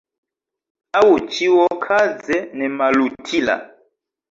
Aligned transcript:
Aŭ, 1.01 1.11
ĉiuokaze, 1.35 2.41
nemalutila. 2.63 3.61